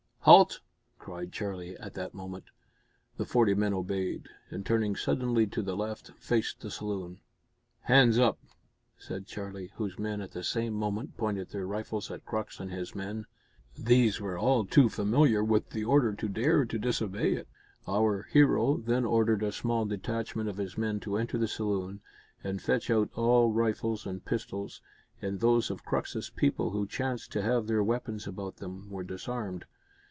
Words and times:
"Halt!" 0.25 0.59
cried 0.99 1.31
Charlie, 1.31 1.75
at 1.77 1.95
that 1.95 2.13
moment. 2.13 2.43
The 3.17 3.25
forty 3.25 3.55
men 3.55 3.73
obeyed, 3.73 4.29
and, 4.51 4.63
turning 4.63 4.95
suddenly 4.95 5.47
to 5.47 5.63
the 5.63 5.75
left, 5.75 6.11
faced 6.19 6.61
the 6.61 6.69
saloon. 6.69 7.21
"Hands 7.85 8.19
up!" 8.19 8.37
said 8.99 9.25
Charlie, 9.25 9.71
whose 9.77 9.97
men 9.97 10.21
at 10.21 10.29
the 10.33 10.43
same 10.43 10.73
moment 10.73 11.17
pointed 11.17 11.49
their 11.49 11.65
rifles 11.65 12.11
at 12.11 12.23
Crux 12.23 12.59
and 12.59 12.69
his 12.69 12.93
men. 12.93 13.25
These 13.75 14.21
were 14.21 14.37
all 14.37 14.63
too 14.63 14.89
familiar 14.89 15.43
with 15.43 15.71
the 15.71 15.85
order 15.85 16.13
to 16.13 16.29
dare 16.29 16.65
to 16.65 16.77
disobey 16.77 17.33
it. 17.33 17.47
Our 17.87 18.21
hero 18.31 18.77
then 18.77 19.05
ordered 19.05 19.41
a 19.41 19.51
small 19.51 19.85
detachment 19.85 20.47
of 20.47 20.57
his 20.57 20.77
men 20.77 20.99
to 20.99 21.17
enter 21.17 21.39
the 21.39 21.47
saloon 21.47 21.99
and 22.43 22.61
fetch 22.61 22.91
out 22.91 23.09
all 23.15 23.51
rifles 23.51 24.05
and 24.05 24.23
pistols, 24.23 24.83
and 25.19 25.39
those 25.39 25.71
of 25.71 25.83
Crux's 25.83 26.29
people 26.29 26.69
who 26.69 26.85
chanced 26.85 27.31
to 27.31 27.41
have 27.41 27.65
their 27.65 27.83
weapons 27.83 28.27
about 28.27 28.57
them, 28.57 28.87
were 28.91 29.03
disarmed. 29.03 29.65